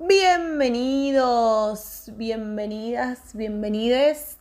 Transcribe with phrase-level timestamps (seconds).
[0.00, 4.38] Bienvenidos, bienvenidas, bienvenides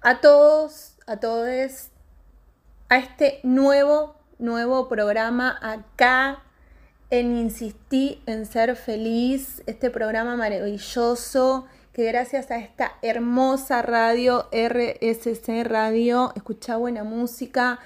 [0.00, 1.90] a todos, a todos
[2.88, 6.42] a este nuevo, nuevo programa acá
[7.08, 15.62] en Insistí en Ser Feliz, este programa maravilloso que gracias a esta hermosa radio RSC
[15.62, 17.78] Radio, escucha buena música,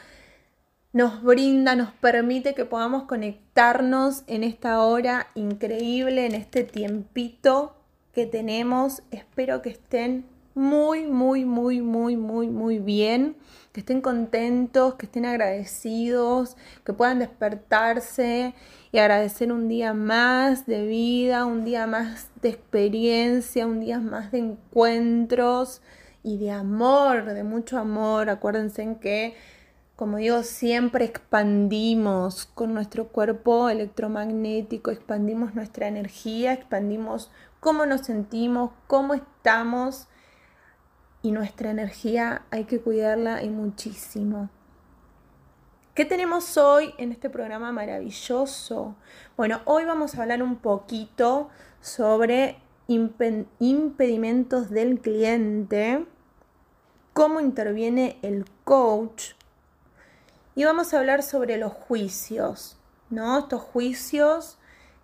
[0.95, 7.75] nos brinda, nos permite que podamos conectarnos en esta hora increíble, en este tiempito
[8.13, 9.03] que tenemos.
[9.11, 10.25] Espero que estén
[10.55, 13.35] muy, muy, muy, muy, muy, muy bien,
[13.73, 18.55] que estén contentos, que estén agradecidos, que puedan despertarse
[18.93, 24.31] y agradecer un día más de vida, un día más de experiencia, un día más
[24.31, 25.83] de encuentros
[26.23, 28.31] y de amor, de mucho amor.
[28.31, 29.35] Acuérdense en que
[29.97, 38.73] como digo, siempre expandimos con nuestro cuerpo electromagnético, expandimos nuestra energía, expandimos cómo nos sentimos,
[38.89, 40.09] cómo estamos
[41.23, 44.51] y nuestra energía hay que cuidarla y muchísimo.
[45.95, 48.97] ¿Qué tenemos hoy en este programa maravilloso?
[49.37, 52.57] Bueno, hoy vamos a hablar un poquito sobre
[52.89, 56.05] impedimentos del cliente,
[57.13, 59.35] cómo interviene el coach
[60.55, 62.77] y vamos a hablar sobre los juicios,
[63.11, 63.39] ¿no?
[63.39, 64.59] Estos juicios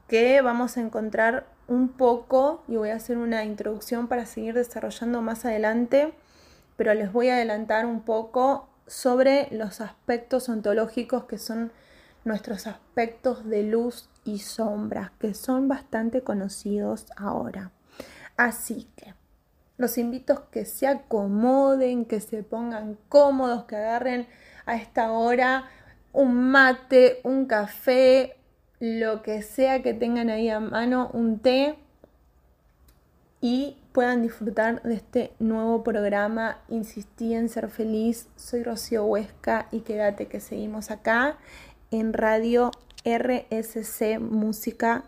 [0.06, 5.22] que vamos a encontrar un poco y voy a hacer una introducción para seguir desarrollando
[5.22, 6.14] más adelante,
[6.76, 11.72] pero les voy a adelantar un poco sobre los aspectos ontológicos que son
[12.24, 17.70] nuestros aspectos de luz y sombra, que son bastante conocidos ahora.
[18.36, 19.14] Así que
[19.78, 24.28] los invito a que se acomoden, que se pongan cómodos, que agarren
[24.66, 25.64] a esta hora
[26.12, 28.36] un mate, un café,
[28.80, 31.76] lo que sea que tengan ahí a mano, un té
[33.40, 36.58] y puedan disfrutar de este nuevo programa.
[36.68, 38.28] Insistí en ser feliz.
[38.36, 41.38] Soy Rocío Huesca y quédate que seguimos acá
[41.90, 42.70] en Radio
[43.04, 45.04] RSC Música.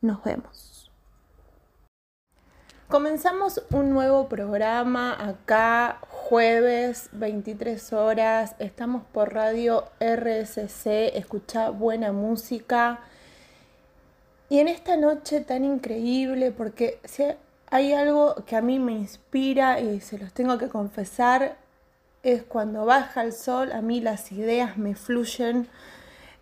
[0.00, 0.90] Nos vemos.
[2.88, 8.54] Comenzamos un nuevo programa acá, jueves, 23 horas.
[8.58, 13.00] Estamos por radio RSC, escucha buena música.
[14.50, 17.24] Y en esta noche tan increíble, porque si
[17.70, 21.56] hay algo que a mí me inspira y se los tengo que confesar,
[22.22, 25.66] es cuando baja el sol, a mí las ideas me fluyen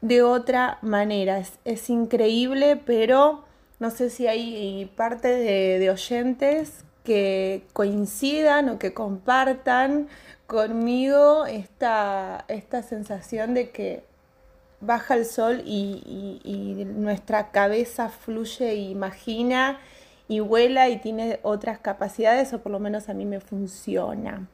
[0.00, 1.38] de otra manera.
[1.38, 3.44] Es, es increíble, pero
[3.78, 10.08] no sé si hay parte de, oyentes que coincidan o que compartan
[10.46, 14.04] conmigo esta, esta sensación de que
[14.80, 19.78] baja el sol y, nuestra cabeza fluye e imagina
[20.28, 24.48] y vuela y tiene otras capacidades, o por lo menos a mí me funciona.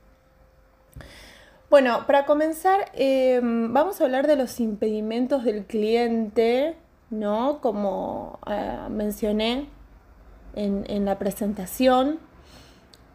[1.70, 6.76] Bueno, para comenzar, em, vamos a hablar de los impedimentos del cliente
[7.12, 7.60] ¿no?
[7.60, 9.68] Como eh, mencioné
[10.54, 12.18] en, la presentación.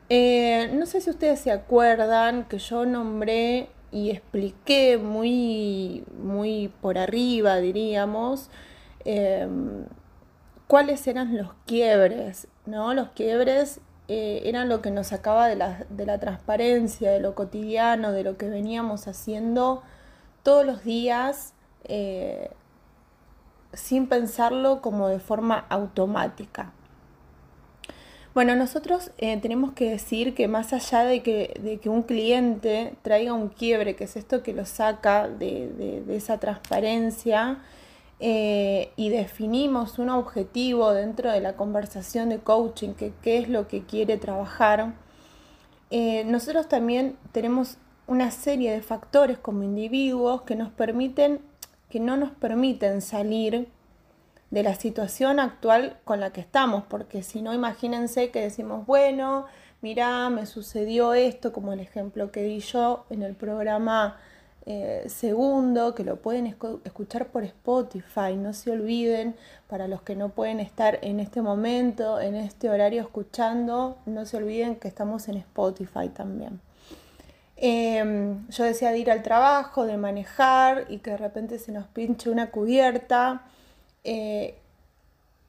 [0.09, 6.97] Eh, no sé si ustedes se acuerdan que yo nombré y expliqué muy, muy por
[6.97, 8.49] arriba, diríamos,
[9.05, 9.85] em,
[10.67, 12.93] cuáles eran los quiebres, ¿no?
[12.93, 17.35] Los quiebres eh, eran lo que nos sacaba de la, de la transparencia, de lo
[17.35, 19.83] cotidiano, de lo que veníamos haciendo
[20.43, 21.53] todos los días
[23.73, 26.73] sin pensarlo como de forma automática.
[28.37, 32.93] Bueno, nosotros eh, tenemos que decir que más allá de que, de que, un cliente
[33.01, 37.57] traiga un quiebre, que es esto que lo saca de, esa transparencia,
[38.19, 43.67] eh, y definimos un objetivo dentro de la conversación de coaching, que qué es lo
[43.67, 44.93] que quiere trabajar,
[45.89, 51.41] eh, nosotros también tenemos una serie de factores como individuos que nos permiten
[51.89, 53.67] que no nos permiten salir
[54.51, 59.45] de la situación actual con la que estamos, porque si no, imagínense que decimos, bueno,
[59.81, 64.17] mira, me sucedió esto, como el ejemplo que di yo en el programa
[64.65, 66.45] eh, segundo, que lo pueden
[66.83, 69.35] escuchar por Spotify, no se olviden,
[69.67, 74.37] para los que no pueden estar en este momento, en este horario escuchando, no se
[74.37, 76.59] olviden que estamos en Spotify también.
[77.55, 81.87] Em, yo decía de ir al trabajo, de manejar y que de repente se nos
[81.87, 83.43] pinche una cubierta.
[84.09, 84.55] Eh,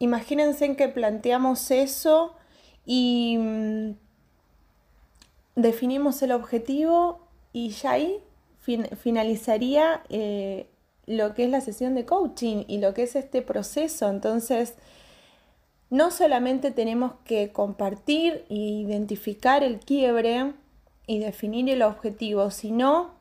[0.01, 2.35] imagínense en que planteamos eso
[2.85, 3.93] y mm,
[5.55, 7.21] definimos el objetivo
[7.53, 8.19] y ya ahí
[9.01, 10.67] finalizaría eh,
[11.07, 14.11] lo que es la sesión de coaching y lo que es este proceso.
[14.11, 14.75] Entonces,
[15.89, 20.53] no solamente tenemos que compartir e identificar el quiebre
[21.07, 23.13] y definir el objetivo, sino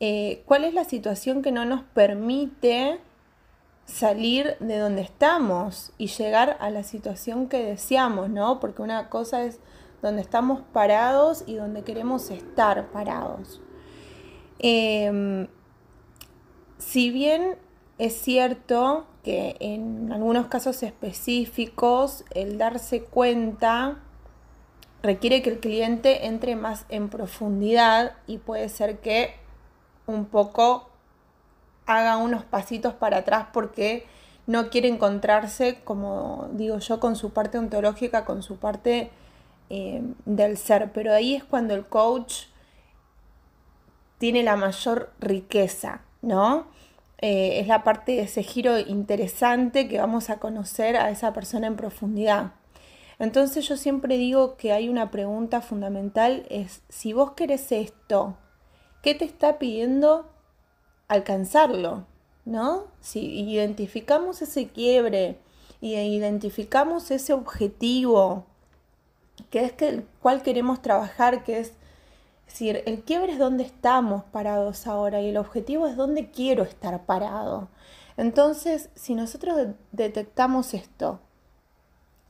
[0.00, 2.98] eh, cuál es la situación que no nos permite
[3.86, 8.60] salir de donde estamos y llegar a la situación que deseamos, ¿no?
[8.60, 9.60] Porque una cosa es
[10.02, 13.60] donde estamos parados y donde queremos estar parados.
[14.58, 15.48] Em,
[16.78, 17.56] si bien
[17.98, 24.02] es cierto que en algunos casos específicos el darse cuenta
[25.02, 29.34] requiere que el cliente entre más en profundidad y puede ser que
[30.06, 30.90] un poco
[31.86, 34.06] haga unos pasitos para atrás porque
[34.46, 39.10] no quiere encontrarse, como digo yo, con su parte ontológica, con su parte
[39.70, 40.92] eh, del ser.
[40.92, 42.44] Pero ahí es cuando el coach
[44.18, 46.66] tiene la mayor riqueza, ¿no?
[47.18, 51.66] Eh, es la parte de ese giro interesante que vamos a conocer a esa persona
[51.66, 52.52] en profundidad.
[53.18, 58.36] Entonces yo siempre digo que hay una pregunta fundamental, es si vos querés esto,
[59.02, 60.33] ¿qué te está pidiendo
[61.08, 62.06] alcanzarlo?
[62.44, 62.84] ¿No?
[63.00, 65.38] Si identificamos ese quiebre
[65.80, 68.44] y identificamos ese objetivo,
[69.50, 71.72] que es que el cual queremos trabajar, que es
[72.46, 77.04] decir, el quiebre es donde estamos parados ahora y el objetivo es donde quiero estar
[77.04, 77.68] parado.
[78.16, 79.56] Entonces, si nosotros
[79.90, 81.20] detectamos esto,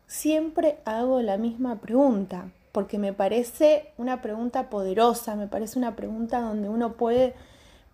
[0.07, 6.41] siempre hago la misma pregunta, porque me parece una pregunta poderosa, me parece una pregunta
[6.41, 7.35] donde uno puede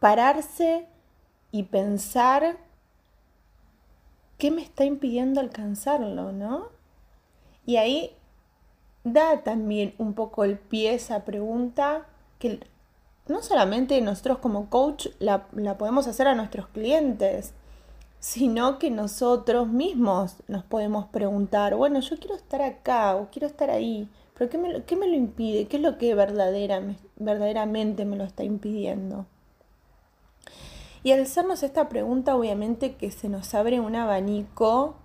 [0.00, 0.86] pararse
[1.52, 2.56] y pensar
[4.38, 6.68] qué me está impidiendo alcanzarlo, ¿no?
[7.66, 8.16] Y ahí
[9.04, 12.06] da también un poco el pie esa pregunta
[12.38, 12.60] que
[13.28, 17.52] no solamente nosotros como coach la, la podemos hacer a nuestros clientes,
[18.18, 23.70] sino que nosotros mismos nos podemos preguntar, bueno, yo quiero estar acá o quiero estar
[23.70, 25.66] ahí, pero ¿qué me, qué me lo impide?
[25.68, 29.26] ¿Qué es lo que verdaderamente me lo está impidiendo?
[31.02, 34.96] Y al hacernos esta pregunta, obviamente que se nos abre un abanico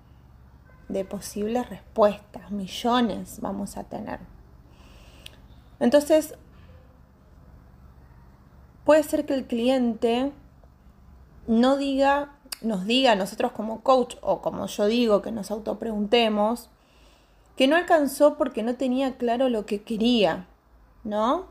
[0.89, 4.19] de posibles respuestas, millones vamos a tener.
[5.79, 6.35] Entonces,
[8.83, 10.31] puede ser que el cliente
[11.47, 16.69] no diga nos diga nosotros como coach o como yo digo que nos autopreguntemos,
[17.55, 20.47] que no alcanzó porque no tenía claro lo que quería,
[21.03, 21.45] ¿no?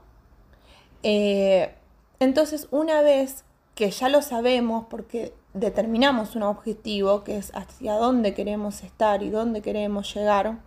[1.02, 1.75] Eh,
[2.20, 3.44] entonces, una vez
[3.75, 9.31] que ya lo sabemos porque determinamos un objetivo, que es hacia dónde queremos estar y
[9.31, 10.59] dónde queremos llegar,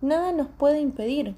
[0.00, 1.34] nada nos puede impedir,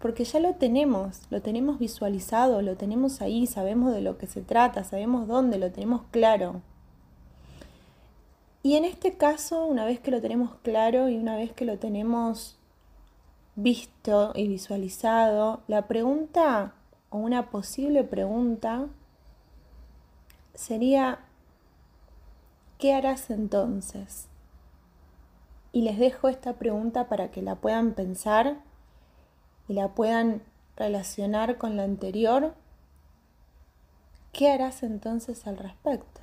[0.00, 4.42] porque ya lo tenemos, lo tenemos visualizado, lo tenemos ahí, sabemos de lo que se
[4.42, 6.62] trata, sabemos dónde, lo tenemos claro.
[8.64, 11.78] Y en este caso, una vez que lo tenemos claro y una vez que lo
[11.78, 12.56] tenemos
[13.56, 16.74] visto y visualizado, la pregunta
[17.10, 18.88] o una posible pregunta
[20.54, 21.20] sería,
[22.78, 24.28] ¿qué harás entonces?
[25.72, 28.58] Y les dejo esta pregunta para que la puedan pensar
[29.68, 30.42] y la puedan
[30.76, 32.54] relacionar con la anterior.
[34.32, 36.20] ¿Qué harás entonces al respecto?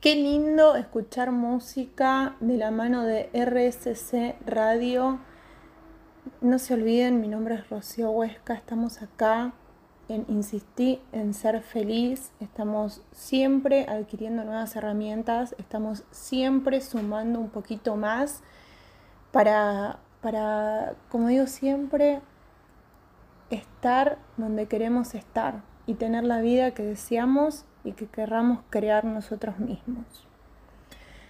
[0.00, 5.18] Qué lindo escuchar música de la mano de RSC Radio.
[6.42, 9.54] No se olviden, mi nombre es Rocío Huesca, estamos acá
[10.08, 17.96] en Insistí en ser feliz, estamos siempre adquiriendo nuevas herramientas, estamos siempre sumando un poquito
[17.96, 18.42] más
[19.32, 22.20] para, para como digo siempre,
[23.50, 29.58] estar donde queremos estar y tener la vida que deseamos y que querramos crear nosotros
[29.58, 30.04] mismos.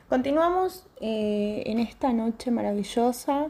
[0.09, 3.49] Continuamos eh, en esta noche maravillosa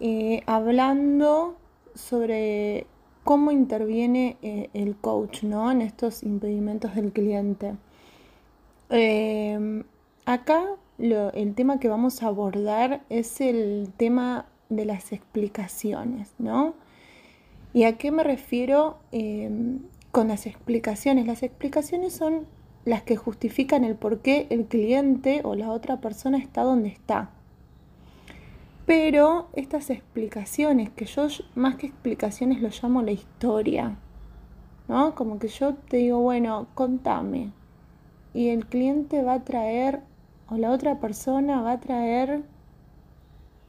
[0.00, 1.56] eh, hablando
[1.94, 2.86] sobre
[3.28, 5.70] cómo interviene eh, el coach ¿no?
[5.70, 7.74] en estos impedimentos del cliente.
[10.24, 10.64] acá
[10.98, 16.72] el tema que vamos a abordar es el tema de las explicaciones, ¿no?
[17.74, 18.96] ¿Y a qué me refiero?
[20.10, 21.26] con las explicaciones.
[21.26, 22.46] Las explicaciones son
[22.86, 27.30] las que justifican el por qué el cliente o la otra persona está donde está.
[28.88, 33.98] Pero estas explicaciones, que yo más que explicaciones lo llamo la historia,
[34.88, 35.14] ¿no?
[35.14, 37.52] Como que yo te digo, bueno, contame.
[38.32, 40.00] Y el cliente va a traer,
[40.48, 42.44] o la otra persona va a traer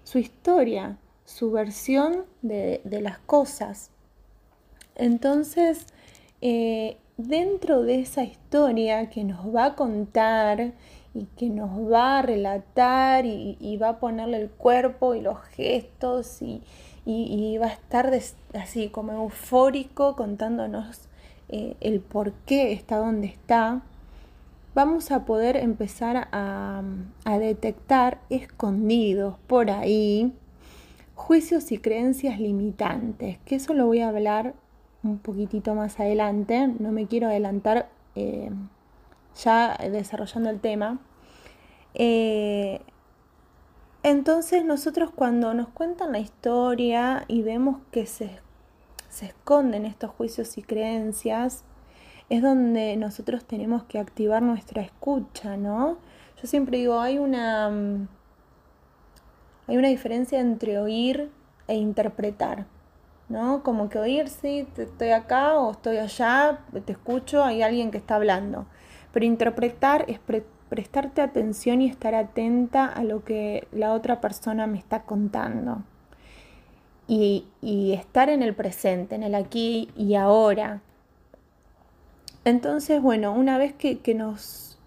[0.05, 3.91] su historia, su versión de, las cosas.
[4.95, 5.85] Entonces,
[6.39, 10.75] eh, dentro de esa historia que nos va a contar
[11.13, 16.41] y que nos va a relatar y, va a ponerle el cuerpo y los gestos
[16.41, 16.61] y,
[17.57, 18.11] va a estar
[18.53, 21.07] así como eufórico contándonos
[21.49, 23.81] eh, el por qué está donde está,
[24.75, 26.83] vamos a poder empezar a,
[27.25, 30.33] detectar escondidos por ahí
[31.15, 34.53] juicios y creencias limitantes, que eso lo voy a hablar
[35.03, 38.51] un poquitito más adelante, no me quiero adelantar eh,
[39.43, 40.99] ya desarrollando el tema.
[41.93, 42.81] Eh,
[44.03, 48.39] entonces nosotros cuando nos cuentan la historia y vemos que se,
[49.09, 51.63] se esconden estos juicios y creencias,
[52.29, 55.97] es donde nosotros tenemos que activar nuestra escucha, ¿no?
[56.41, 58.07] Yo siempre digo, hay una, mm,
[59.67, 61.31] hay una diferencia entre oír
[61.67, 62.67] e interpretar.
[63.29, 63.61] ¿no?
[63.63, 68.15] Como que oír, sí, estoy acá o estoy allá, te escucho, hay alguien que está
[68.15, 68.65] hablando.
[69.11, 70.19] Pero interpretar es
[70.69, 75.83] prestarte atención y estar atenta a lo que la otra persona me está contando.
[77.07, 77.45] Y,
[77.93, 80.81] estar en el presente, en el aquí y ahora.
[82.45, 84.77] Entonces, bueno, una vez que, nos,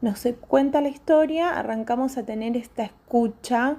[0.00, 3.78] nos cuenta la historia, arrancamos a tener esta escucha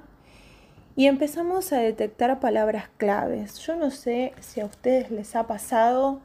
[0.94, 3.58] y empezamos a detectar palabras claves.
[3.60, 6.20] Yo no sé si a ustedes les ha pasado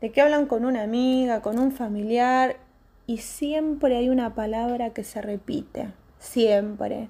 [0.00, 2.56] de que hablan con una amiga, con un familiar
[3.06, 7.08] y siempre hay una palabra que se repite, siempre.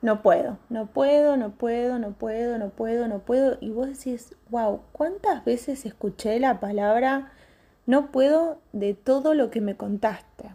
[0.00, 3.58] No puedo, no puedo, no puedo, no puedo, no puedo, no puedo.
[3.60, 7.32] Y vos decís, wow, ¿cuántas veces escuché la palabra
[7.86, 10.50] no puedo de todo lo que me contaste?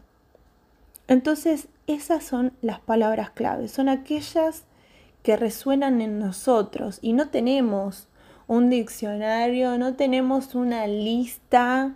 [1.07, 4.65] Entonces, esas son las palabras claves, son aquellas
[5.23, 8.09] que resuenan en nosotros y no tenemos
[8.47, 11.93] un diccionario, no tenemos una lista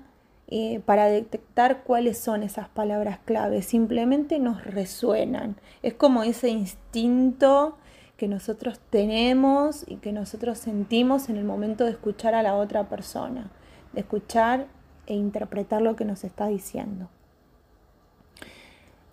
[0.53, 5.55] eh, para detectar cuáles son esas palabras clave, simplemente nos resuenan.
[5.81, 7.77] Es como ese instinto
[8.17, 12.89] que nosotros tenemos y que nosotros sentimos en el momento de escuchar a la otra
[12.89, 13.50] persona,
[13.93, 14.67] de escuchar
[15.08, 17.08] e interpretar lo que nos está diciendo.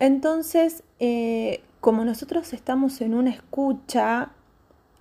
[0.00, 4.32] Entonces, eh, como nosotros estamos en una escucha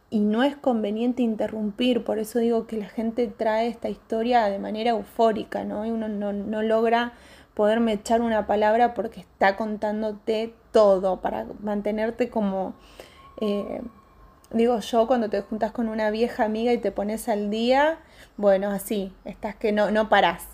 [0.09, 4.57] y no es conveniente interrumpir, por eso digo que la gente trae esta historia de
[4.57, 5.85] manera eufórica, ¿no?
[5.85, 7.13] Y uno no, logra
[7.53, 12.75] poderme echar una palabra porque está contándote todo para mantenerte como,
[13.41, 13.81] eh,
[14.51, 17.99] digo yo, cuando te juntas con una vieja amiga y te pones al día,
[18.37, 20.47] bueno, así, estás que no, no parás.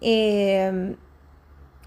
[0.00, 0.96] Eh,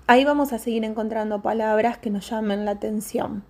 [0.05, 3.43] ahí vamos a seguir encontrando palabras que nos llamen la atención.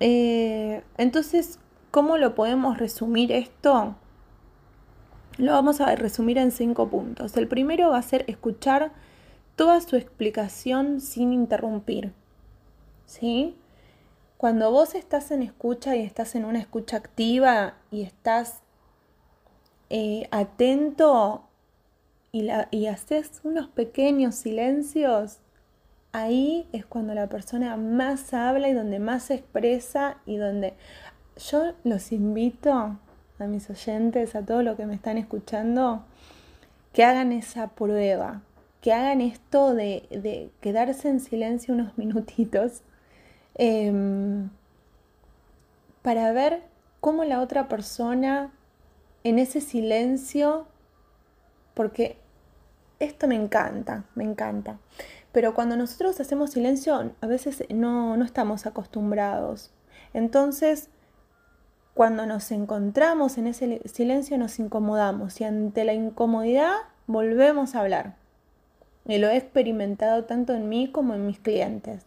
[0.00, 1.58] Eh, entonces,
[1.90, 3.96] ¿cómo lo podemos resumir esto?
[5.36, 7.36] Lo vamos a resumir en cinco puntos.
[7.36, 8.92] El primero va a ser escuchar
[9.56, 12.12] toda su explicación sin interrumpir.
[13.06, 13.56] ¿Sí?
[14.36, 18.60] Cuando vos estás en escucha y estás en una escucha activa y estás
[19.90, 21.44] eh, atento
[22.30, 25.38] y, y haces unos pequeños silencios,
[26.12, 30.74] ahí es cuando la persona más habla y donde más se expresa y donde
[31.38, 32.98] yo los invito
[33.38, 36.04] a mis oyentes, a todos los que me están escuchando,
[36.92, 38.42] que hagan esa prueba,
[38.80, 42.82] que hagan esto de, quedarse en silencio unos minutitos
[43.54, 44.50] em,
[46.02, 46.62] para ver
[47.00, 48.52] cómo la otra persona
[49.24, 50.66] en ese silencio,
[51.74, 52.16] porque
[52.98, 54.78] esto me encanta, me encanta.
[55.32, 59.70] Pero cuando nosotros hacemos silencio, a veces no, no estamos acostumbrados.
[60.14, 60.88] Entonces,
[61.98, 66.76] cuando nos encontramos en ese silencio, nos incomodamos y ante la incomodidad
[67.08, 68.14] volvemos a hablar.
[69.04, 72.04] Y lo he experimentado tanto en mí como en mis clientes.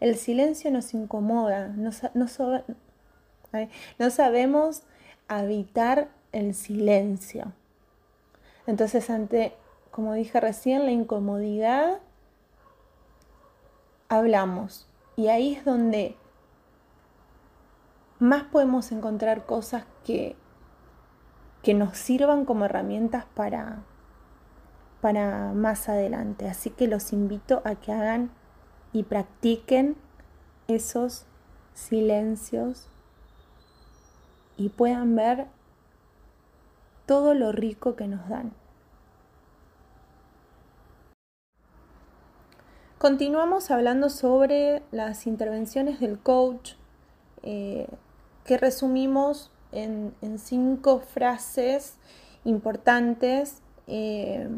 [0.00, 4.82] El silencio nos incomoda, no, no sabemos
[5.28, 7.52] habitar el silencio.
[8.66, 9.52] Entonces, ante,
[9.92, 12.00] como dije recién, la incomodidad,
[14.08, 14.88] hablamos.
[15.14, 16.16] Y ahí es donde
[18.18, 20.36] más podemos encontrar cosas que,
[21.62, 23.82] que nos sirvan como herramientas para,
[25.00, 26.48] para más adelante.
[26.48, 28.30] Así que los invito a que hagan
[28.92, 29.96] y practiquen
[30.66, 31.26] esos
[31.74, 32.88] silencios
[34.56, 35.46] y puedan ver
[37.06, 38.52] todo lo rico que nos dan.
[42.98, 46.72] Continuamos hablando sobre las intervenciones del coach
[47.42, 47.86] eh,
[48.48, 51.98] que resumimos en, cinco frases
[52.46, 54.48] importantes eh,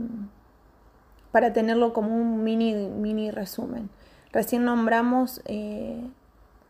[1.33, 3.91] para tenerlo como un mini, mini resumen.
[4.31, 6.09] Recién nombramos eh,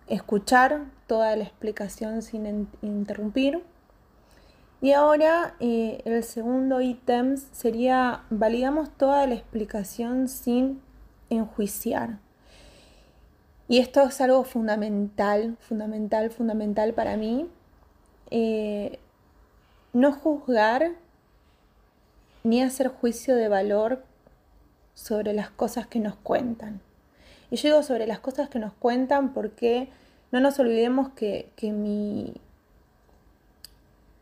[0.07, 3.63] escuchar toda la explicación sin interrumpir.
[4.81, 10.81] Y ahora eh, el segundo ítem sería validamos toda la explicación sin
[11.29, 12.19] enjuiciar.
[13.71, 17.49] Y esto es algo fundamental, fundamental, fundamental para mí.
[18.33, 18.99] Eh,
[19.93, 20.91] no juzgar
[22.43, 24.03] ni hacer juicio de valor
[24.95, 26.81] sobre las cosas que nos cuentan.
[27.53, 29.89] Y yo digo sobre las cosas que nos cuentan porque
[30.33, 32.35] no nos olvidemos que, mi,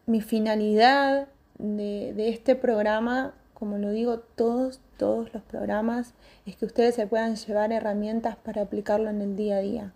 [0.04, 1.26] mi finalidad
[1.56, 6.14] de, de este programa como lo digo todos, todos los programas,
[6.46, 9.92] es que ustedes se puedan llevar herramientas para aplicarlo en el día a día.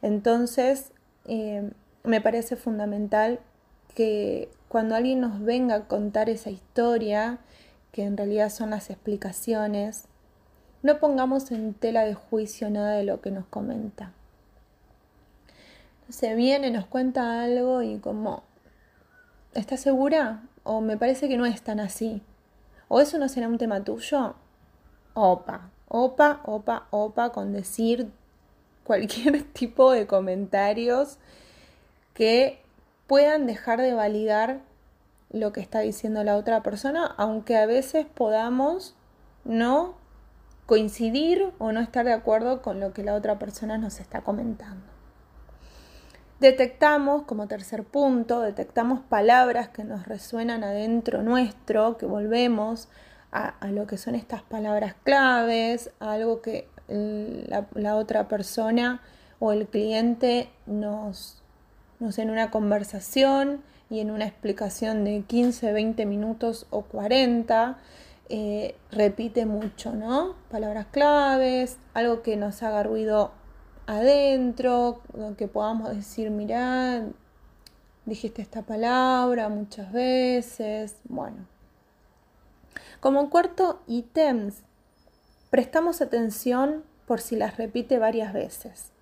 [0.00, 0.92] Entonces,
[1.24, 1.72] eh,
[2.04, 3.40] me parece fundamental
[3.96, 7.38] que cuando alguien nos venga a contar esa historia,
[7.90, 10.04] que en realidad son las explicaciones,
[10.84, 14.12] no pongamos en tela de juicio nada de lo que nos comenta.
[16.08, 18.44] Se viene, nos cuenta algo y como,
[19.52, 20.44] ¿estás segura?
[20.62, 22.22] O me parece que no es tan así.
[22.92, 24.34] ¿O eso no será un tema tuyo?
[25.14, 28.10] Opa, opa, opa, opa, con decir
[28.82, 31.18] cualquier tipo de comentarios
[32.14, 32.60] que
[33.06, 34.62] puedan dejar de validar
[35.30, 38.96] lo que está diciendo la otra persona, aunque a veces podamos
[39.44, 39.94] no
[40.66, 44.89] coincidir o no estar de acuerdo con lo que la otra persona nos está comentando.
[46.40, 52.88] Detectamos, como tercer punto, detectamos palabras que nos resuenan adentro nuestro, que volvemos
[53.30, 59.02] a, lo que son estas palabras claves, a algo que la, otra persona
[59.38, 61.42] o el cliente nos,
[61.98, 67.76] nos en una conversación y en una explicación de 15, 20 minutos o 40,
[68.30, 70.36] eh, repite mucho, ¿no?
[70.50, 73.32] Palabras claves, algo que nos haga ruido
[73.90, 75.02] adentro,
[75.36, 77.04] que podamos decir, mirá,
[78.06, 80.96] dijiste esta palabra muchas veces.
[81.04, 81.46] Bueno.
[83.00, 84.52] Como cuarto ítem,
[85.50, 88.92] prestamos atención por si las repite varias veces.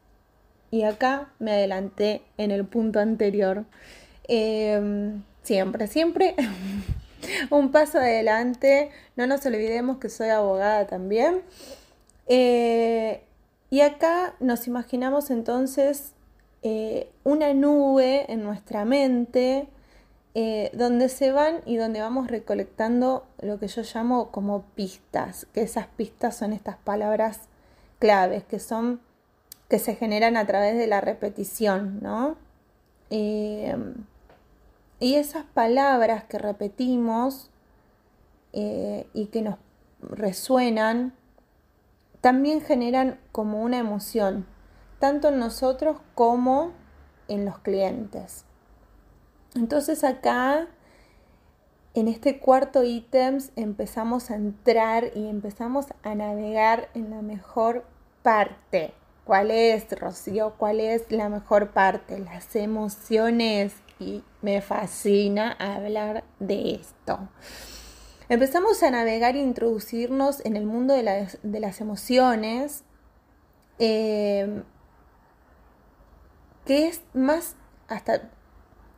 [0.70, 3.66] Y acá me adelanté en el punto anterior.
[4.26, 6.34] Em, siempre, siempre
[7.50, 8.90] un paso adelante.
[9.16, 11.42] No nos olvidemos que soy abogada también.
[12.26, 13.22] Eh,
[13.70, 16.12] y acá nos imaginamos entonces
[16.62, 19.68] eh, una nube en nuestra mente
[20.34, 25.62] eh, donde se van y donde vamos recolectando lo que yo llamo como pistas, que
[25.62, 27.40] esas pistas son estas palabras
[27.98, 29.00] claves que son
[29.68, 32.36] que se generan a través de la repetición, ¿no?
[33.10, 33.76] Eh,
[34.98, 37.50] y esas palabras que repetimos
[38.52, 39.56] y que nos
[40.00, 41.12] resuenan
[42.20, 44.46] también generan como una emoción,
[44.98, 46.72] tanto en nosotros como
[47.28, 48.44] en los clientes.
[49.54, 50.68] Entonces acá,
[51.94, 57.84] en este cuarto ítem, empezamos a entrar y empezamos a navegar en la mejor
[58.22, 58.92] parte.
[59.24, 60.54] ¿Cuál es, Rocío?
[60.56, 62.18] ¿Cuál es la mejor parte?
[62.18, 63.74] Las emociones.
[64.00, 67.18] Y me fascina hablar de esto.
[68.30, 72.84] Empezamos a navegar e introducirnos en el mundo de, las emociones,
[73.78, 74.64] em,
[76.66, 77.56] que es más,
[77.88, 78.28] hasta,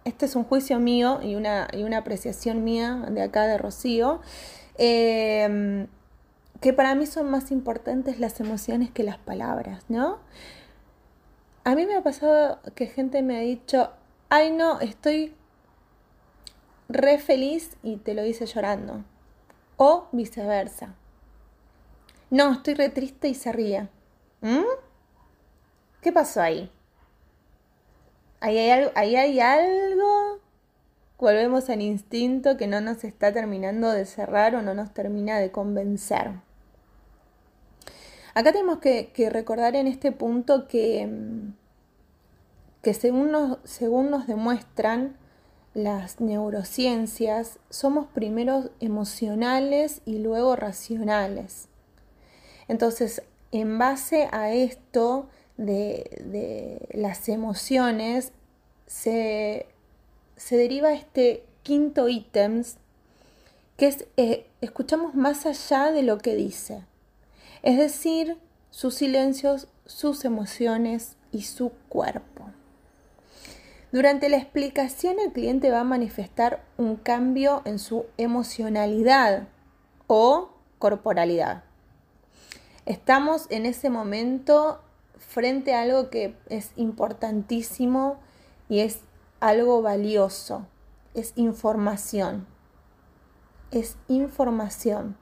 [0.05, 4.21] este es un juicio mío y una, y una apreciación mía de acá de Rocío,
[4.79, 5.87] em,
[6.61, 10.19] que para mí son más importantes las emociones que las palabras, ¿no?
[11.65, 13.93] A mí me ha pasado que gente me ha dicho,
[14.29, 15.35] ay no, estoy
[16.89, 19.05] re feliz y te lo dice llorando
[19.83, 20.95] o viceversa.
[22.29, 23.89] No, estoy re triste y se ríe.
[24.43, 24.67] ¿Mm?
[26.03, 26.71] ¿Qué pasó ahí?
[28.41, 30.39] Ahí hay, algo, ahí hay algo.
[31.19, 35.51] Volvemos al instinto que no nos está terminando de cerrar o no nos termina de
[35.51, 36.33] convencer.
[38.35, 41.55] Acá tenemos que, recordar en este punto que, mm,
[42.83, 45.17] que según, nos, según nos demuestran
[45.75, 51.69] las neurociencias, somos primero emocionales y luego racionales.
[52.69, 58.33] Entonces, en base a esto de, las emociones,
[58.87, 59.67] se,
[60.51, 62.65] deriva este quinto ítem,
[63.77, 66.85] que es eh, escuchamos más allá de lo que dice.
[67.63, 68.39] Es decir,
[68.71, 72.47] sus silencios, sus emociones y su cuerpo.
[73.93, 79.49] Durante la explicación el cliente va a manifestar un cambio en su emocionalidad
[80.07, 81.65] o corporalidad.
[82.87, 84.81] Estamos en ese momento
[85.19, 88.19] frente a algo que es importantísimo
[88.69, 89.01] y es
[89.41, 90.67] algo valioso,
[91.15, 92.47] es información,
[93.73, 95.17] es información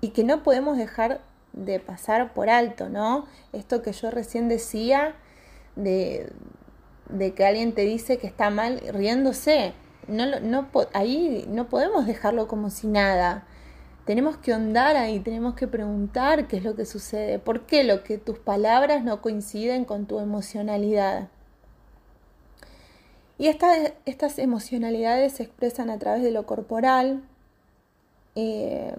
[0.00, 1.20] y que no podemos dejar
[1.52, 3.26] de pasar por alto, ¿no?
[3.52, 5.16] Esto que yo recién decía
[5.74, 6.32] de,
[7.08, 9.72] de que alguien te dice que está mal riéndose,
[10.08, 13.46] no, no, ahí no podemos dejarlo como si nada.
[14.04, 18.04] Tenemos que ondar ahí, tenemos que preguntar qué es lo que sucede, por qué lo
[18.04, 21.28] que tus palabras no coinciden con tu emocionalidad.
[23.38, 27.22] Y estas emocionalidades se expresan a través de lo corporal,
[28.34, 28.94] eh,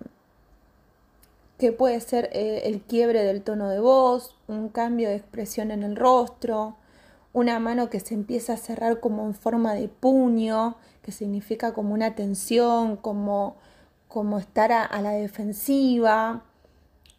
[1.58, 5.84] que puede ser eh, el quiebre del tono de voz, un cambio de expresión en
[5.84, 6.76] el rostro,
[7.34, 11.94] una mano que se empieza a cerrar como en forma de puño, que significa como
[11.94, 13.56] una tensión, como,
[14.08, 16.44] como estar a, la defensiva,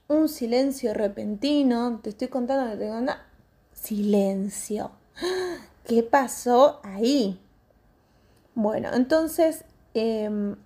[0.08, 3.26] un silencio repentino, te estoy contando que tengo una
[3.72, 4.90] silencio.
[5.86, 7.40] ¿Qué pasó ahí?
[8.54, 10.56] Bueno, entonces, em,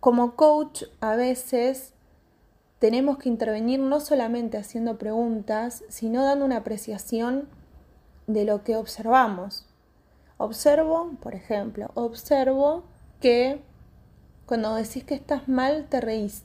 [0.00, 1.92] como coach, a veces
[2.78, 7.48] tenemos que intervenir no solamente haciendo preguntas, sino dando una apreciación
[8.26, 9.66] de lo que observamos.
[10.38, 12.84] Observo, por ejemplo, observo
[13.20, 13.62] que
[14.46, 16.44] cuando decís que estás mal, te reís.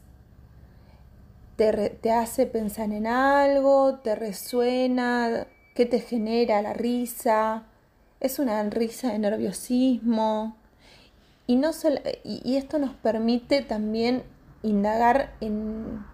[1.55, 7.63] Te, te hace pensar en algo, te resuena, ¿Qué te genera la risa?
[8.19, 10.57] ¿Es una risa de nerviosismo?
[11.47, 11.71] Y, no
[12.23, 14.23] y, esto nos permite también
[14.63, 16.05] indagar en,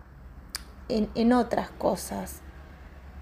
[0.89, 2.41] en, otras cosas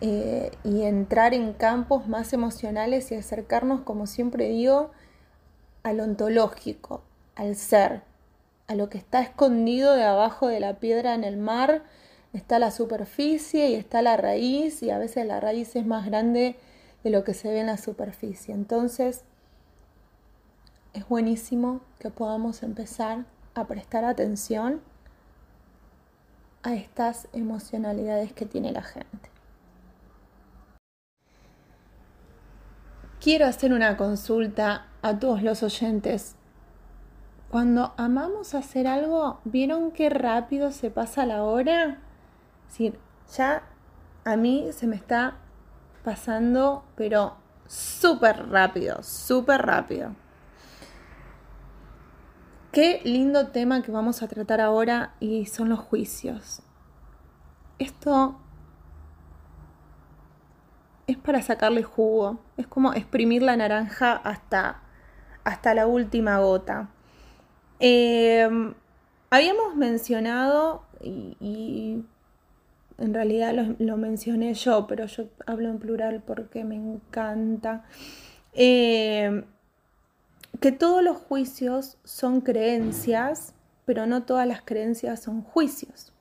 [0.01, 4.91] eh, y entrar en campos más emocionales y acercarnos, como siempre digo,
[5.83, 7.03] al ontológico,
[7.35, 8.01] al ser,
[8.67, 11.83] a lo que está escondido de abajo de la piedra en el mar
[12.37, 16.57] está la superficie y está la raíz y a veces la raíz es más grande
[17.03, 18.53] de lo que se ve en la superficie.
[18.53, 19.23] Entonces,
[20.93, 24.81] es buenísimo que podamos empezar a prestar atención
[26.63, 29.34] a estas emocionalidades que tiene la gente.
[33.25, 36.35] Quiero hacer una consulta a todos los oyentes.
[37.49, 42.01] Cuando amamos hacer algo, ¿vieron qué rápido se pasa la hora?
[42.67, 42.99] decir,
[43.35, 43.63] ya
[44.25, 45.37] a mí se me está
[46.03, 47.35] pasando, pero
[47.65, 50.11] súper rápido, súper rápido.
[52.71, 56.61] Qué lindo tema que vamos a tratar ahora y son los juicios.
[57.79, 58.39] Esto
[61.07, 64.81] es para sacarle jugo, es como exprimir la naranja hasta,
[65.43, 66.89] hasta la última gota.
[67.79, 68.47] Eh,
[69.29, 72.03] habíamos mencionado, y
[72.97, 77.83] en realidad lo, mencioné yo, pero yo hablo en plural porque me encanta.
[78.53, 79.43] Eh,
[80.61, 83.53] que todos los juicios son creencias,
[83.85, 86.13] pero no todas las creencias son juicios.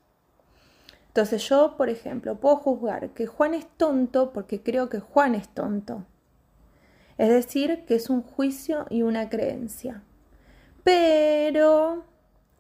[1.15, 5.49] Entonces yo, por ejemplo, puedo juzgar que Juan es tonto porque creo que Juan es
[5.49, 6.05] tonto.
[7.19, 10.03] Es decir, que es un juicio y una creencia.
[10.83, 12.05] Pero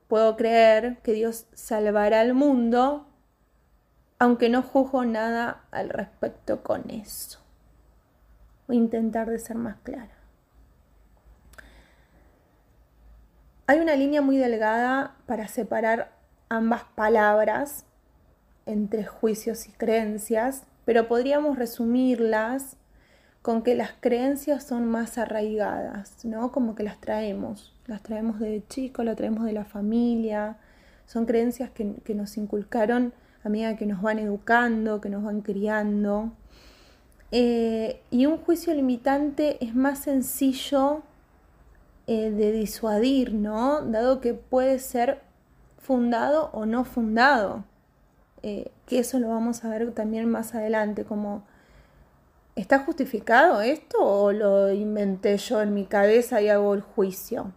[0.06, 3.08] puedo creer que Dios salvará al mundo
[4.20, 7.40] aunque no juzgo nada al respecto con eso.
[8.68, 10.14] Voy a intentar de ser más clara.
[13.66, 16.12] Hay una línea muy delgada para separar
[16.48, 17.84] ambas palabras
[18.66, 22.76] entre juicios y creencias, pero podríamos resumirlas
[23.42, 26.50] con que las creencias son más arraigadas, ¿no?
[26.50, 30.56] Como que las traemos, las traemos de chico, las traemos de la familia,
[31.06, 33.12] son creencias que, que nos inculcaron
[33.44, 36.32] a medida que nos van educando, que nos van criando.
[37.30, 41.02] Eh, y un juicio limitante es más sencillo
[42.06, 43.82] eh, de disuadir, ¿no?
[43.82, 45.20] Dado que puede ser
[45.78, 47.64] fundado o no fundado.
[48.46, 51.44] Eh, que eso lo vamos a ver también más adelante, como
[52.56, 57.52] ¿está justificado esto o lo inventé yo en mi cabeza y hago el juicio?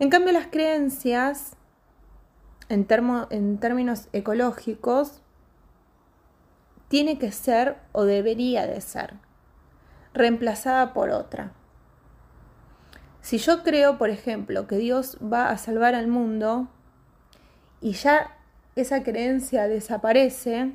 [0.00, 1.56] En cambio, las creencias
[2.68, 2.86] en,
[3.30, 5.22] en términos ecológicos,
[6.88, 9.14] tiene que ser o debería de ser
[10.14, 11.52] reemplazada por otra.
[13.20, 16.68] Si yo creo, por ejemplo, que Dios va a salvar al mundo
[17.80, 18.37] y ya
[18.80, 20.72] esa creencia desaparece,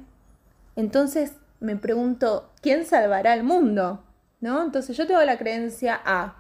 [0.75, 4.03] entonces me pregunto, ¿quién salvará al mundo?
[4.41, 4.61] ¿No?
[4.61, 6.35] Entonces yo tengo la creencia A.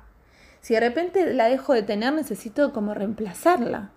[0.61, 3.91] Si de repente la dejo de tener, necesito como reemplazarla.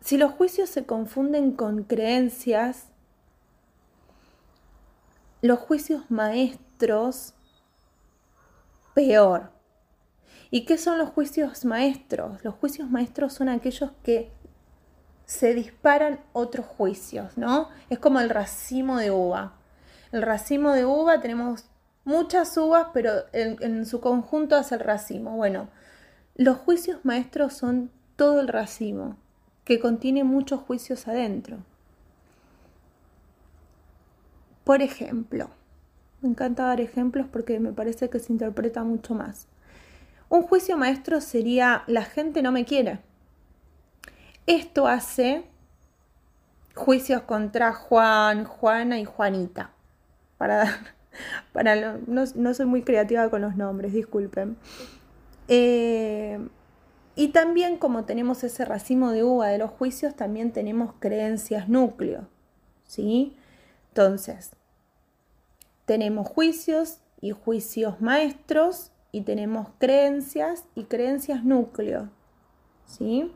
[0.00, 2.88] Si los juicios se confunden con creencias,
[5.40, 7.34] los juicios maestros,
[8.94, 9.51] peor.
[10.54, 12.44] ¿Y qué son los juicios maestros?
[12.44, 14.30] Los juicios maestros son aquellos que
[15.24, 17.70] se disparan otros juicios, ¿no?
[17.88, 19.54] Es como el racimo de uva.
[20.12, 21.64] El racimo de uva tenemos
[22.04, 25.36] muchas uvas, pero en, su conjunto hace el racimo.
[25.36, 25.70] Bueno,
[26.36, 29.16] los juicios maestros son todo el racimo,
[29.64, 31.60] que contiene muchos juicios adentro.
[34.64, 35.48] Por ejemplo,
[36.20, 39.46] me encanta dar ejemplos porque me parece que se interpreta mucho más.
[40.32, 43.00] Un juicio maestro sería la gente no me quiere.
[44.46, 45.44] Esto hace
[46.74, 49.72] juicios contra Juan, Juana y Juanita.
[50.38, 50.80] Para,
[51.52, 54.56] para no, soy muy creativa con los nombres, disculpen.
[55.48, 56.38] Eh,
[57.14, 62.26] y también como tenemos ese racimo de uva de los juicios, también tenemos creencias núcleo.
[62.86, 63.36] ¿Sí?
[63.88, 64.52] Entonces,
[65.84, 72.08] tenemos juicios y juicios maestros y tenemos creencias y creencias núcleo.
[72.86, 73.30] ¿Sí?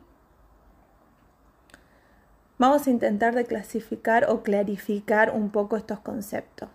[2.57, 6.69] Vamos a intentar de clasificar o clarificar un poco estos conceptos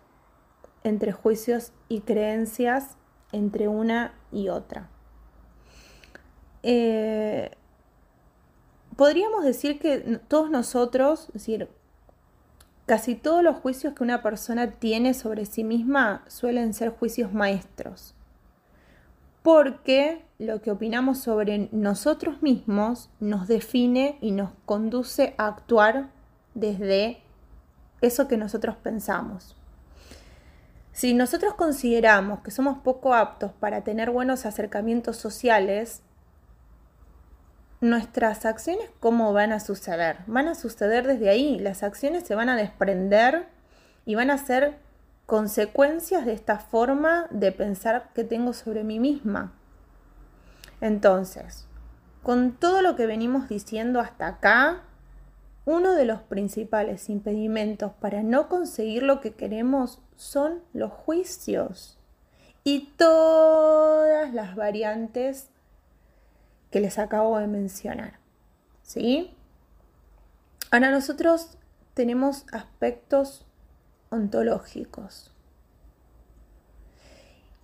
[0.85, 2.97] entre juicios y creencias
[3.33, 4.89] entre una y otra.
[6.63, 7.51] Eh,
[8.97, 11.69] podríamos decir que todos nosotros, es decir,
[12.87, 18.15] casi todos los juicios que una persona tiene sobre sí misma suelen ser juicios maestros
[19.43, 26.11] porque lo que opinamos sobre nosotros mismos nos define y nos conduce a actuar
[26.55, 27.23] desde
[28.01, 29.57] eso que nosotros pensamos.
[30.93, 36.03] Si nosotros consideramos que somos poco aptos para tener buenos acercamientos sociales,
[37.81, 40.19] nuestras acciones, ¿cómo van a suceder?
[40.27, 41.59] Van a suceder desde ahí.
[41.59, 43.49] Las acciones se van a desprender
[44.05, 44.79] y van a ser
[45.33, 49.55] consecuencias de esta forma de pensar que tengo sobre mí misma.
[50.83, 51.67] Entonces,
[52.23, 54.83] con todo lo que venimos diciendo hasta acá,
[55.65, 61.99] uno de los principales impedimentos para no conseguir lo que queremos son los juicios
[62.63, 65.49] y todas las variantes
[66.71, 68.19] que les acabo de mencionar.
[68.83, 69.35] ¿Sí?
[70.71, 71.57] Ahora nosotros
[71.95, 73.47] tenemos aspectos
[74.13, 75.33] ontológicos.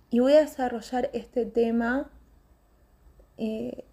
[0.09, 2.09] Y voy a desarrollar este tema
[3.37, 3.85] eh,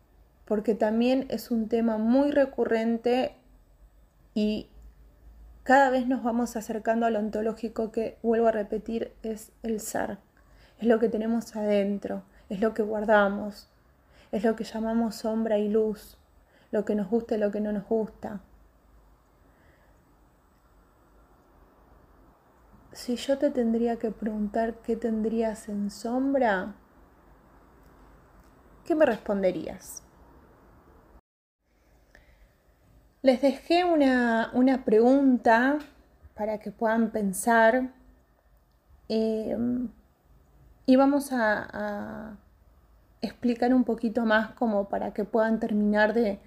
[0.47, 3.35] porque también es un tema muy recurrente
[4.35, 4.69] y
[5.62, 10.19] cada vez nos vamos acercando al ontológico que, vuelvo a repetir, es el ser.
[10.79, 13.69] Es lo que tenemos adentro, es lo que guardamos,
[14.31, 16.16] es lo que llamamos sombra y luz,
[16.71, 18.40] lo que nos gusta y lo que no nos gusta.
[22.96, 26.74] Si yo te tendría que preguntar qué tendrías en sombra,
[28.87, 30.02] ¿qué me responderías?
[33.20, 35.78] Les dejé una, pregunta
[36.35, 37.92] para que puedan pensar
[39.09, 39.90] em,
[40.87, 42.38] y vamos a,
[43.20, 46.40] explicar un poquito más como para que puedan terminar de,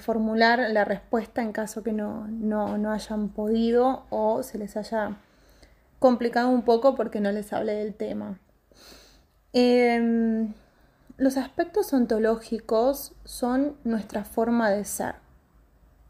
[0.00, 5.18] formular la respuesta en caso que no, no hayan podido o se les haya
[6.02, 8.38] complicado un poco porque no les hablé del tema.
[9.54, 10.52] Em,
[11.16, 15.14] los aspectos ontológicos son nuestra forma de ser,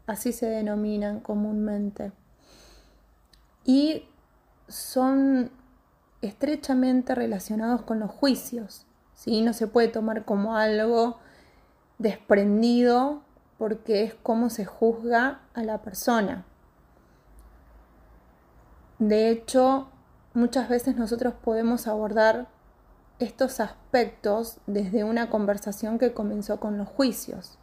[0.07, 2.11] así se denominan comúnmente,
[3.63, 4.09] y
[4.67, 5.51] son
[6.21, 8.85] estrechamente relacionados con los juicios.
[9.13, 9.41] ¿sí?
[9.41, 11.19] No se puede tomar como algo
[11.99, 13.21] desprendido
[13.57, 16.45] porque es como se juzga a la persona.
[19.09, 19.89] De hecho,
[20.33, 22.47] muchas veces nosotros podemos abordar
[23.19, 27.59] estos aspectos desde una conversación que comenzó con los juicios.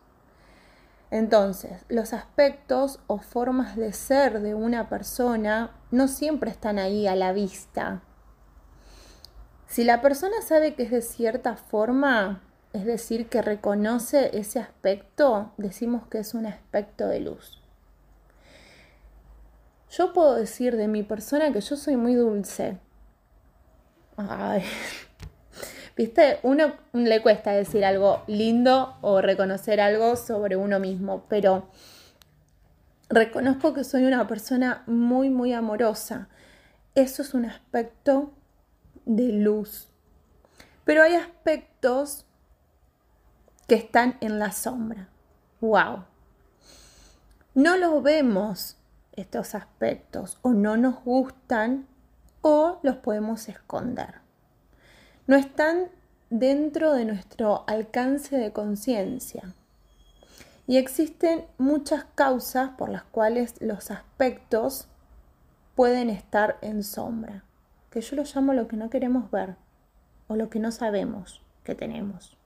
[1.11, 7.17] Entonces, los aspectos o formas de ser de una persona no siempre están ahí a
[7.17, 8.03] la vista.
[9.67, 12.43] Si la persona sabe que es de cierta forma,
[12.75, 17.60] es decir, que reconoce ese aspecto, decimos que es un aspecto de luz.
[19.91, 22.79] Yo puedo decir de mi persona que yo soy muy dulce.
[24.17, 24.63] Ay.
[25.97, 31.69] Viste, uno le cuesta decir algo lindo o reconocer algo sobre uno mismo, pero
[33.09, 36.29] reconozco que soy una persona muy, muy amorosa.
[36.95, 38.33] Eso es un aspecto
[39.05, 39.89] de luz.
[40.85, 42.25] Pero hay aspectos
[43.67, 45.09] que están en la sombra.
[45.61, 46.05] ¡Wow!
[47.55, 48.77] no los vemos
[49.13, 51.87] estos aspectos o no nos gustan
[52.43, 54.17] o los podemos esconder.
[55.27, 55.89] No están
[56.31, 59.55] dentro de nuestro alcance de conciencia.
[60.67, 64.87] Y existen muchas causas por las cuales los aspectos
[65.75, 67.45] pueden estar en sombra,
[67.91, 69.57] que yo lo llamo lo que no queremos ver
[70.29, 72.37] o lo que no sabemos que tenemos.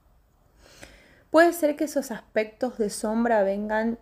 [1.29, 3.99] Puede ser que esos aspectos de sombra vengan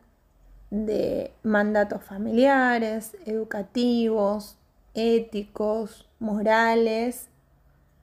[0.74, 4.58] de mandatos familiares, educativos,
[4.96, 7.30] éticos, morales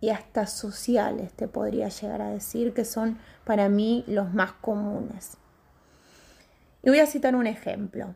[0.01, 5.37] y hasta sociales, te podría llegar a decir, que son para mí los más comunes.
[6.85, 8.15] Y voy a citar un ejemplo.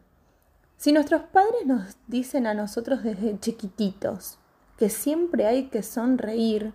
[0.76, 4.38] Si nuestros padres nos dicen a nosotros desde chiquititos
[4.78, 6.72] que siempre hay que sonreír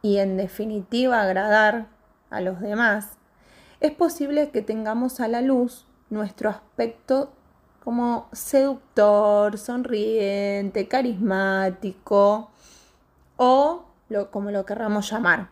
[0.00, 1.88] y en definitiva agradar
[2.30, 3.18] a los demás,
[3.80, 7.30] es posible que tengamos a la luz nuestro aspecto
[7.82, 12.50] como seductor, sonriente, carismático
[13.36, 15.48] o lo, como lo querramos llamar,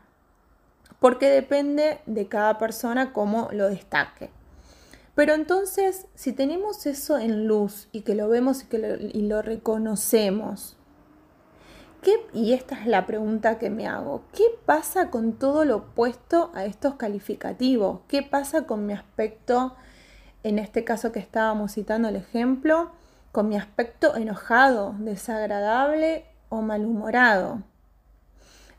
[1.01, 4.31] porque depende de cada persona cómo lo destaque.
[5.15, 9.23] Pero entonces, si tenemos eso en luz y que lo vemos y que lo, y
[9.23, 10.77] lo reconocemos,
[12.03, 16.53] ¿qué, y esta es la pregunta que me hago, ¿qué pasa con todo lo opuesto
[16.55, 18.01] a estos calificativos?
[18.07, 19.75] ¿Qué pasa con mi aspecto
[20.49, 22.91] en este caso que estábamos citando el ejemplo,
[23.33, 27.63] con mi aspecto enojado, desagradable o malhumorado.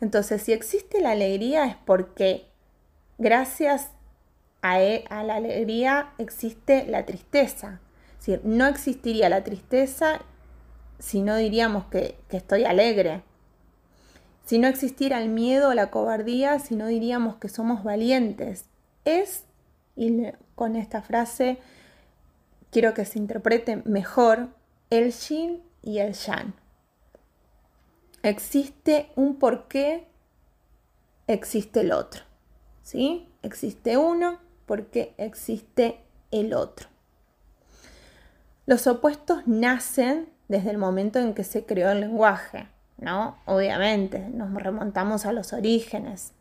[0.01, 2.47] Entonces, si existe la alegría es porque
[3.17, 3.91] gracias
[4.61, 7.79] a, e, la alegría existe la tristeza.
[8.13, 10.21] Es decir, no existiría la tristeza
[10.99, 13.23] si no diríamos que, estoy alegre.
[14.45, 18.65] Si no existiera el miedo o la cobardía, si no diríamos que somos valientes.
[19.05, 19.45] Es
[20.59, 21.57] con esta frase
[22.69, 24.49] quiero que se interprete mejor
[24.89, 26.53] el yin y el yang.
[28.23, 30.05] Existe un porqué,
[31.27, 32.23] existe el otro.
[32.83, 33.29] ¿Sí?
[33.41, 36.89] Existe uno porque existe el otro.
[38.65, 42.67] Los opuestos nacen desde el momento en que se creó el lenguaje,
[42.97, 43.37] ¿no?
[43.45, 46.33] Obviamente, nos remontamos a los orígenes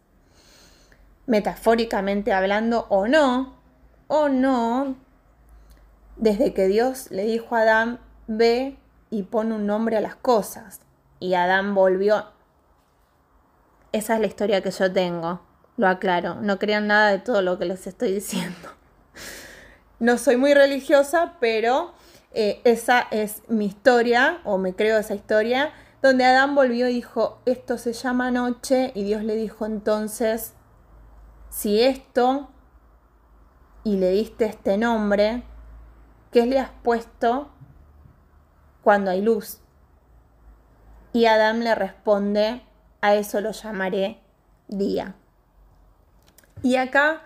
[1.27, 3.58] metafóricamente hablando o no,
[4.09, 4.97] o no,
[6.17, 8.77] desde que Dios le dijo a Adán, ve
[9.11, 10.81] y pone un nombre a las cosas.
[11.21, 12.27] Y Adán volvió.
[13.93, 15.41] Esa es la historia que yo tengo,
[15.77, 18.57] lo aclaro, no crean nada de todo lo que les estoy diciendo.
[20.01, 21.93] No soy muy religiosa, pero
[22.33, 27.41] eh, esa es mi historia, o me creo esa historia, donde Adán volvió y dijo,
[27.47, 30.53] esto se llama noche, y Dios le dijo entonces,
[31.51, 32.49] si esto
[33.89, 35.45] y le diste este nombre,
[36.31, 37.49] ¿qué le has puesto
[38.83, 39.61] cuando hay luz?
[41.15, 42.61] Y Adán le responde,
[43.01, 44.21] a eso lo llamaré
[44.67, 45.15] día.
[46.63, 47.23] Y acá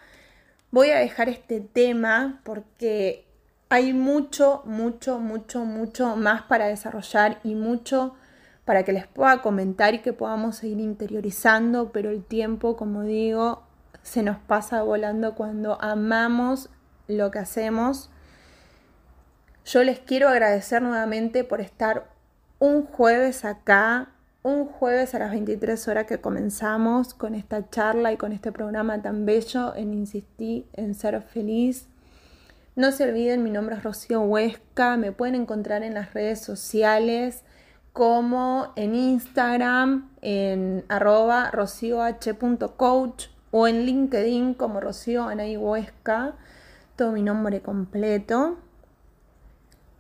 [0.71, 3.27] voy a dejar este tema porque
[3.69, 8.15] hay mucho, mucho, mucho, mucho más para desarrollar y mucho
[8.65, 13.65] para que les pueda comentar y que podamos seguir interiorizando, pero el tiempo, como digo,
[14.03, 16.69] se nos pasa volando cuando amamos
[17.09, 18.11] lo que hacemos.
[19.65, 22.09] Yo les quiero agradecer nuevamente por estar
[22.59, 24.09] un jueves acá,
[24.43, 29.01] un jueves a las 23 horas que comenzamos con esta charla y con este programa
[29.03, 31.87] tan bello en Insistí en Ser Feliz.
[32.75, 37.43] No se olviden, mi nombre es Rocío Huesca, me pueden encontrar en las redes sociales
[37.93, 46.35] como en Instagram en arroba rocioh.coach o en LinkedIn como Rocío Anaí Huesca,
[46.97, 48.57] todo mi nombre completo.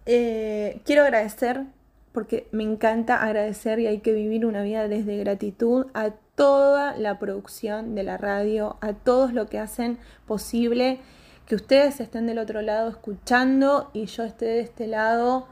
[0.06, 1.66] Eh, quiero agradecer,
[2.12, 7.18] porque me encanta agradecer y hay que vivir una vida desde gratitud a toda la
[7.18, 10.98] producción de la radio, a todos los que hacen posible
[11.46, 15.46] que ustedes estén del otro lado escuchando y yo esté de este lado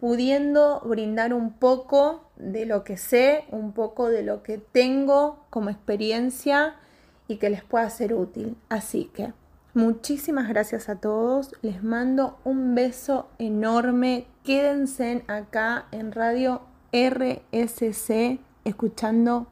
[0.00, 5.70] pudiendo brindar un poco de lo que sé, un poco de lo que tengo como
[5.70, 6.74] experiencia
[7.30, 8.56] y que les pueda ser útil.
[8.68, 9.32] Así que
[9.72, 11.54] muchísimas gracias a todos.
[11.62, 14.26] Les mando un beso enorme.
[14.42, 16.62] Quédense acá en Radio
[16.92, 19.46] RSC escuchando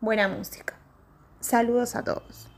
[0.00, 0.74] buena música.
[1.38, 2.51] Saludos a todos.